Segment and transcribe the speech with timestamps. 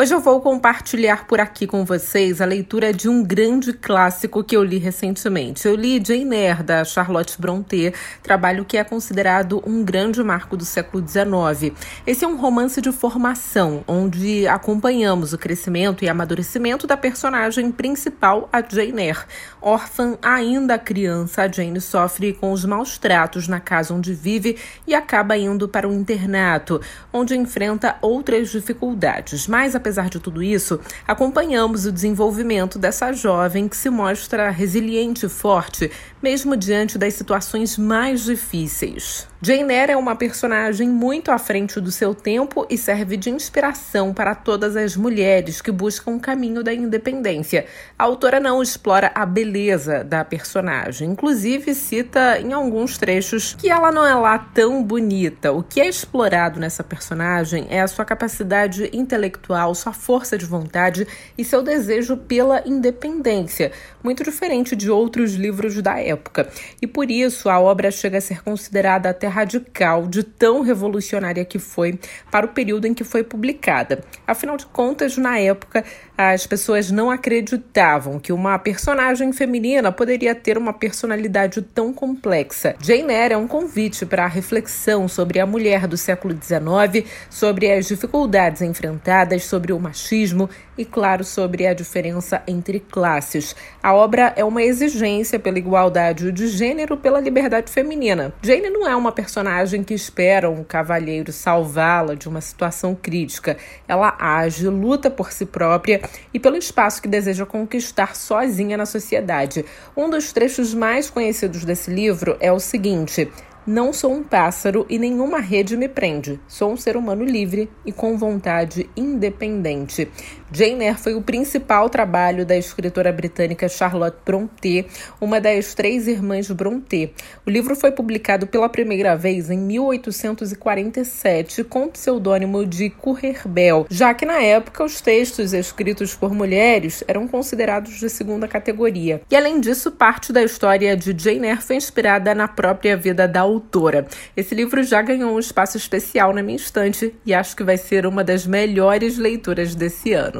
[0.00, 4.56] Hoje eu vou compartilhar por aqui com vocês a leitura de um grande clássico que
[4.56, 5.68] eu li recentemente.
[5.68, 7.92] Eu li Jane Eyre, da Charlotte Brontë,
[8.22, 11.76] trabalho que é considerado um grande marco do século XIX.
[12.06, 18.48] Esse é um romance de formação, onde acompanhamos o crescimento e amadurecimento da personagem principal,
[18.50, 19.26] a Jane Eyre.
[19.60, 24.94] Órfã ainda criança, a Jane sofre com os maus tratos na casa onde vive e
[24.94, 26.80] acaba indo para um internato,
[27.12, 29.46] onde enfrenta outras dificuldades.
[29.46, 35.26] Mas, apesar apesar de tudo isso, acompanhamos o desenvolvimento dessa jovem que se mostra resiliente
[35.26, 35.90] e forte,
[36.22, 39.29] mesmo diante das situações mais difíceis.
[39.42, 44.12] Jane Eyre é uma personagem muito à frente do seu tempo e serve de inspiração
[44.12, 47.64] para todas as mulheres que buscam o caminho da independência.
[47.98, 53.90] A autora não explora a beleza da personagem, inclusive cita em alguns trechos que ela
[53.90, 55.50] não é lá tão bonita.
[55.52, 61.06] O que é explorado nessa personagem é a sua capacidade intelectual, sua força de vontade
[61.38, 63.72] e seu desejo pela independência,
[64.04, 66.46] muito diferente de outros livros da época.
[66.82, 71.58] E por isso a obra chega a ser considerada até radical, de tão revolucionária que
[71.58, 71.98] foi
[72.30, 74.04] para o período em que foi publicada.
[74.26, 75.84] Afinal de contas, na época,
[76.28, 82.76] as pessoas não acreditavam que uma personagem feminina poderia ter uma personalidade tão complexa.
[82.78, 87.72] Jane Eyre é um convite para a reflexão sobre a mulher do século XIX, sobre
[87.72, 93.56] as dificuldades enfrentadas, sobre o machismo e, claro, sobre a diferença entre classes.
[93.82, 98.34] A obra é uma exigência pela igualdade de gênero, pela liberdade feminina.
[98.42, 103.56] Jane não é uma personagem que espera um cavalheiro salvá-la de uma situação crítica.
[103.88, 109.64] Ela age, luta por si própria e pelo espaço que deseja conquistar sozinha na sociedade.
[109.96, 113.30] Um dos trechos mais conhecidos desse livro é o seguinte.
[113.66, 116.40] Não sou um pássaro e nenhuma rede me prende.
[116.48, 120.10] Sou um ser humano livre e com vontade independente.
[120.52, 124.84] Jane Eyre foi o principal trabalho da escritora britânica Charlotte Brontë,
[125.20, 127.12] uma das três irmãs Brontë.
[127.46, 133.42] O livro foi publicado pela primeira vez em 1847 com o pseudônimo de Currer
[133.88, 139.22] já que na época os textos escritos por mulheres eram considerados de segunda categoria.
[139.30, 143.42] E além disso, parte da história de Jane Eyre foi inspirada na própria vida da
[143.42, 144.04] autora.
[144.36, 148.04] Esse livro já ganhou um espaço especial na minha estante e acho que vai ser
[148.04, 150.39] uma das melhores leituras desse ano.